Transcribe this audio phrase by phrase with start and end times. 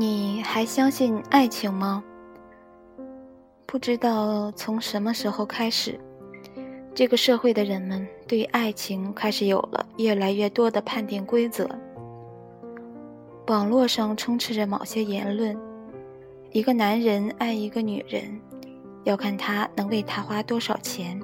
[0.00, 2.02] 你还相信爱情吗？
[3.66, 6.00] 不知道从什么时候开始，
[6.94, 11.68] 这个社会的人们对爱情开始有了越来越多的判定规则。
[13.48, 15.54] 网络上充斥着某些言论：
[16.50, 18.40] 一个男人爱一个女人，
[19.04, 21.20] 要看他能为她花多少钱；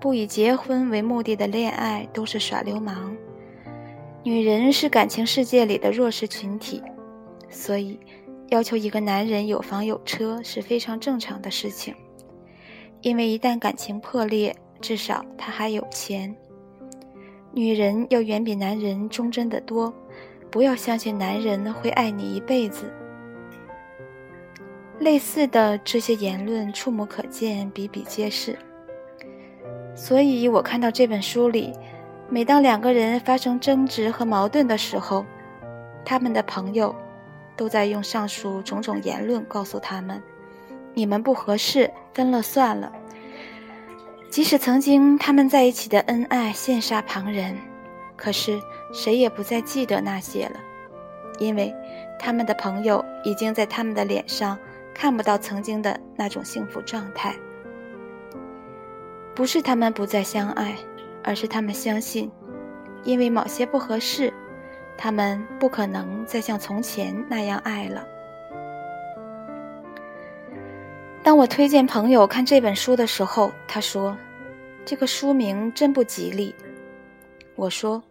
[0.00, 3.10] 不以结婚为目的的恋爱都是耍流氓；
[4.22, 6.80] 女人是感情世界里的弱势群体，
[7.52, 8.00] 所以。
[8.48, 11.94] 要求一个男人有房有车是非常正常的事情，
[13.00, 16.36] 因为一旦感情破裂，至少他还有钱。
[17.50, 19.90] 女人要远比男人忠贞得多，
[20.50, 22.92] 不要相信男人会爱你一辈子。
[24.98, 28.58] 类似的这些言论触目可见，比比皆是。
[29.94, 31.72] 所以我看到这本书里，
[32.28, 35.24] 每当两个人发生争执和矛盾的时候，
[36.04, 36.94] 他们的朋友。
[37.56, 40.22] 都在用上述种种言论告诉他们
[40.94, 42.92] ：“你们不合适，分了算了。”
[44.30, 47.56] 即使曾经他们在一起的恩爱羡煞旁人，
[48.16, 48.58] 可是
[48.92, 50.58] 谁也不再记得那些了，
[51.38, 51.74] 因为
[52.18, 54.58] 他们的朋友已经在他们的脸上
[54.94, 57.34] 看不到曾经的那种幸福状态。
[59.34, 60.76] 不是他们不再相爱，
[61.22, 62.30] 而是他们相信，
[63.04, 64.32] 因为某些不合适。
[64.96, 68.06] 他们不可能再像从前那样爱了。
[71.22, 74.16] 当我推荐朋友看这本书的时候，他说
[74.84, 76.54] ：“这个书名真不吉利。”
[77.54, 78.02] 我说：“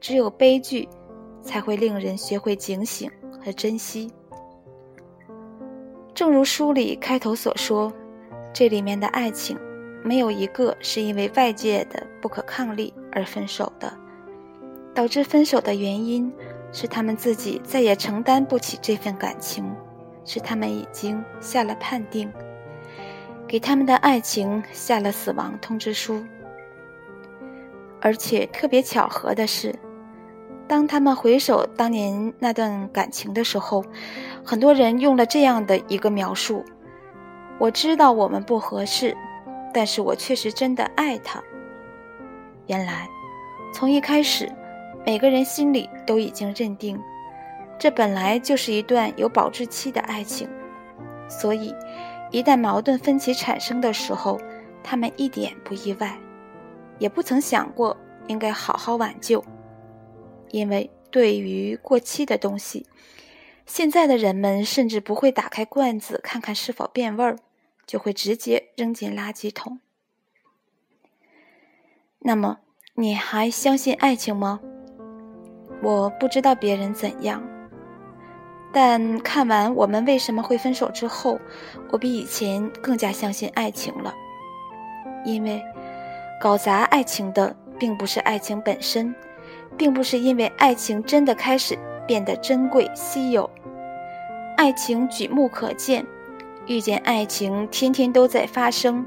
[0.00, 0.88] 只有悲剧，
[1.42, 3.10] 才会令人学会警醒
[3.44, 4.10] 和珍惜。”
[6.14, 7.92] 正如书里开头所说，
[8.52, 9.58] 这里面的爱情，
[10.02, 13.92] 没有一个是因为外界的不可抗力而分手的。
[14.94, 16.32] 导致分手的原因
[16.72, 19.74] 是他们自己再也承担不起这份感情，
[20.24, 22.30] 是他们已经下了判定，
[23.46, 26.22] 给他们的爱情下了死亡通知书。
[28.00, 29.74] 而且特别巧合的是，
[30.66, 33.84] 当他们回首当年那段感情的时候，
[34.44, 36.64] 很多人用了这样的一个描述
[37.58, 39.16] ：“我知道我们不合适，
[39.74, 41.42] 但是我确实真的爱他。”
[42.68, 43.08] 原来，
[43.72, 44.50] 从一开始。
[45.10, 46.96] 每个人心里都已经认定，
[47.80, 50.48] 这本来就是一段有保质期的爱情，
[51.28, 51.74] 所以
[52.30, 54.40] 一旦矛盾分歧产生的时候，
[54.84, 56.16] 他们一点不意外，
[57.00, 57.96] 也不曾想过
[58.28, 59.44] 应该好好挽救，
[60.52, 62.86] 因为对于过期的东西，
[63.66, 67.36] 现在的人们甚至不会打开罐子看看是否变味儿，
[67.84, 69.80] 就会直接扔进垃圾桶。
[72.20, 72.58] 那么，
[72.94, 74.60] 你还相信爱情吗？
[75.82, 77.42] 我不知道别人怎样，
[78.72, 81.40] 但看完我们为什么会分手之后，
[81.90, 84.14] 我比以前更加相信爱情了。
[85.24, 85.62] 因为
[86.40, 89.14] 搞砸爱情的并不是爱情本身，
[89.76, 93.48] 并不是因为爱情真的开始变得珍贵稀有。
[94.56, 96.06] 爱情举目可见，
[96.66, 99.04] 遇见爱情天天都在发生，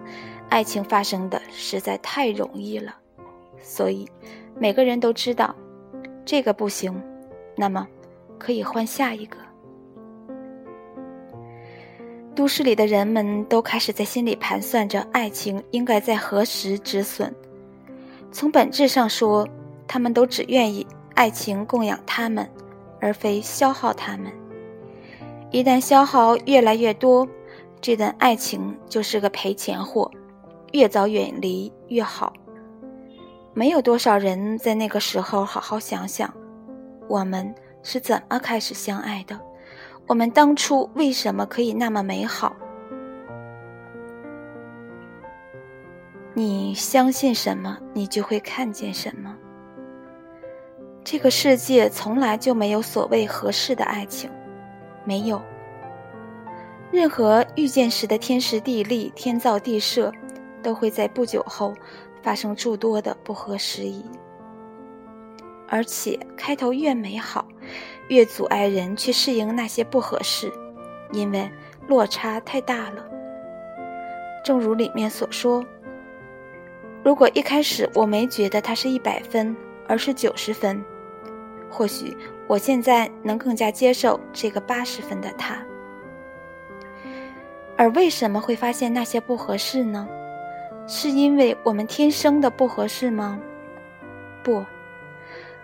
[0.49, 2.95] 爱情发生的实在太容易了，
[3.61, 4.07] 所以
[4.57, 5.55] 每个人都知道。
[6.25, 6.93] 这个不行，
[7.55, 7.87] 那么
[8.39, 9.37] 可以换下一个。
[12.35, 17.33] 都市里的人们都开始在心里盘算着爱情应该在何时止损。
[18.31, 19.47] 从本质上说，
[19.87, 22.49] 他们都只愿意爱情供养他们，
[22.99, 24.31] 而非消耗他们。
[25.51, 27.27] 一旦消耗越来越多，
[27.79, 30.09] 这段爱情就是个赔钱货，
[30.71, 32.33] 越早远离越好。
[33.55, 36.33] 没有多少人在那个时候好好想想，
[37.07, 37.53] 我们
[37.83, 39.39] 是怎么开始相爱的？
[40.07, 42.55] 我们当初为什么可以那么美好？
[46.33, 49.37] 你相信什么，你就会看见什么。
[51.03, 54.31] 这个世界从来就没有所谓合适的爱情，
[55.05, 55.39] 没有。
[56.91, 60.11] 任何遇见时的天时地利、天造地设，
[60.63, 61.73] 都会在不久后。
[62.23, 64.03] 发生诸多的不合时宜，
[65.67, 67.45] 而且开头越美好，
[68.07, 70.51] 越阻碍人去适应那些不合适，
[71.11, 71.47] 因为
[71.87, 73.05] 落差太大了。
[74.43, 75.63] 正如里面所说，
[77.03, 79.55] 如果一开始我没觉得他是一百分，
[79.85, 80.83] 而是九十分，
[81.69, 82.15] 或许
[82.47, 85.57] 我现在能更加接受这个八十分的他。
[87.75, 90.07] 而为什么会发现那些不合适呢？
[90.85, 93.39] 是因为我们天生的不合适吗？
[94.43, 94.63] 不，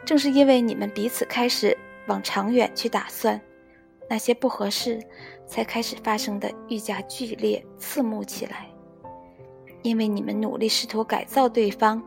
[0.06, 1.78] 正是因为你们彼此开始
[2.08, 3.40] 往长远去打算，
[4.10, 5.00] 那些不合适
[5.46, 8.68] 才开始发生的愈加剧烈、刺目起来。
[9.82, 12.02] 因为你们努力试图改造对方，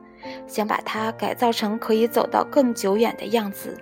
[0.46, 3.76] 想把他改造成可以走到更久远的样子，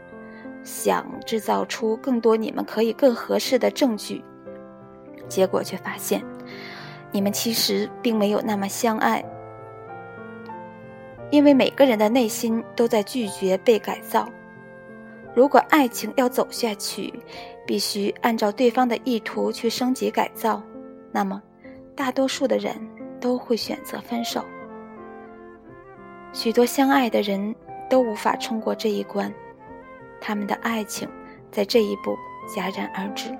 [0.64, 4.24] 想制造出更多你们可以更合适的证据，
[5.28, 6.24] 结果却发现，
[7.12, 9.24] 你们其实并没有那么相爱。
[11.30, 14.28] 因为每个人的内心都在拒绝被改造。
[15.32, 17.14] 如果爱情要走下去，
[17.64, 20.60] 必须按照对方的意图去升级改造，
[21.12, 21.40] 那么
[21.94, 22.74] 大多数的人
[23.20, 24.44] 都会选择分手。
[26.32, 27.54] 许多相爱的人
[27.88, 29.32] 都无法冲过这一关，
[30.20, 31.08] 他们的爱情
[31.52, 32.16] 在这一步
[32.48, 33.30] 戛然而止。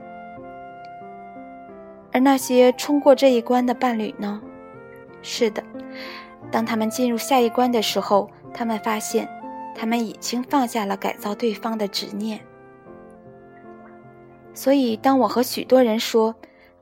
[2.13, 4.41] 而那些冲过这一关的伴侣呢？
[5.23, 5.63] 是的。
[6.51, 9.29] 当他们进入下一关的时候，他们发现，
[9.77, 12.41] 他们已经放下了改造对方的执念。
[14.53, 16.35] 所以，当我和许多人说，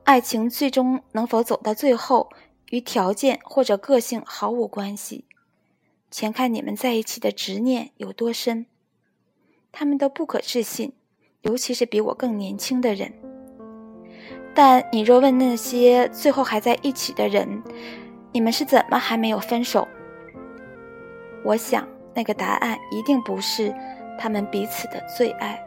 [0.03, 2.31] 爱情最终能否走到最后，
[2.71, 5.25] 与条件或者个性毫无关系，
[6.09, 8.65] 全看你们在一起的执念有多深，
[9.71, 10.93] 他们都不可置信，
[11.41, 13.13] 尤其是比我更年轻的人。
[14.61, 17.63] 但你若问那些最后还在一起的人，
[18.33, 19.87] 你们是怎么还没有分手？
[21.45, 23.73] 我想，那个答案一定不是
[24.19, 25.63] 他们彼此的最爱，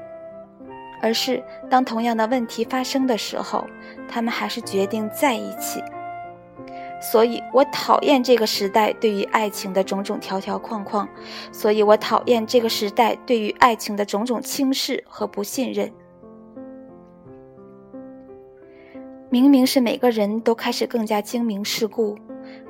[1.01, 3.67] 而是当同样的问题发生的时候，
[4.07, 5.83] 他们还是决定在一起。
[7.01, 11.09] 所以我讨厌这个时代对于爱情的种种条条框框，
[11.51, 15.91] 所以我讨厌这个时代对于爱情的种种轻视和不信任。
[19.33, 22.15] 明明是每个人都开始更加精明世故。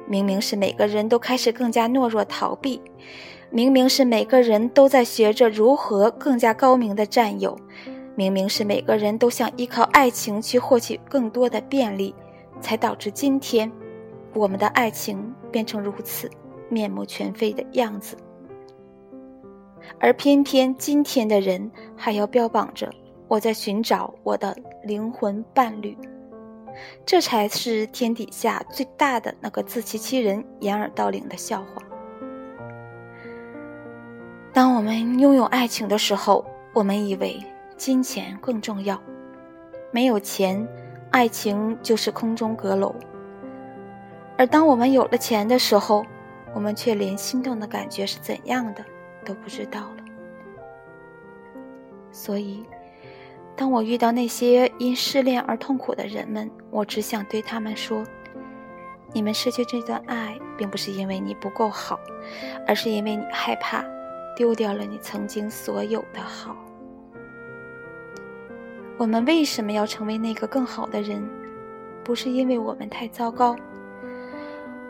[0.06, 2.80] 明明是每个人都开始更加懦弱逃避，
[3.50, 7.58] 明明是每个人都在学着如何更加高明的占有，
[8.14, 12.14] 明明是每个人都想依靠爱情去获取更多的便利，
[12.60, 13.68] 才导致今天
[14.32, 16.30] 我们的爱情变成如此
[16.68, 18.16] 面目全非的样子。
[19.98, 22.88] 而偏偏今天的人还要标榜着
[23.26, 25.98] 我在寻找我的灵魂伴侣。
[27.04, 31.82] 这才是天底下最大的那个自欺欺人、掩耳盗铃的笑话。
[34.52, 37.42] 当我们拥有爱情的时候，我们以为
[37.76, 39.00] 金钱更重要，
[39.90, 40.66] 没有钱，
[41.10, 42.94] 爱情就是空中阁楼；
[44.36, 46.04] 而当我们有了钱的时候，
[46.54, 48.84] 我们却连心动的感觉是怎样的
[49.24, 50.04] 都不知道了。
[52.10, 52.64] 所以。
[53.54, 58.02] 当我遇到那些因失恋而痛苦的人们，我只想对他们说：
[59.12, 62.00] 你们失去这段爱，并不是因为你不够好，
[62.66, 63.84] 而是因为你害怕
[64.34, 66.56] 丢掉了你曾经所有的好。
[68.96, 71.22] 我们为什么要成为那个更好的人？
[72.02, 73.54] 不是因为我们太糟糕，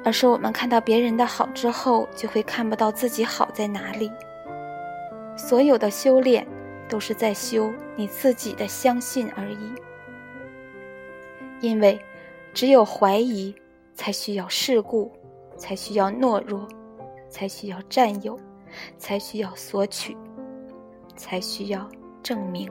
[0.04, 4.10] 而是我们看到别人的好之后，就会看不到自己好在哪里。
[5.36, 6.46] 所有的修炼。
[6.92, 9.72] 都是在修你自己的相信而已，
[11.62, 11.98] 因为
[12.52, 13.54] 只有怀疑，
[13.94, 15.10] 才需要事故，
[15.56, 16.68] 才需要懦弱，
[17.30, 18.38] 才需要占有，
[18.98, 20.14] 才需要索取，
[21.16, 21.88] 才需要
[22.22, 22.70] 证明。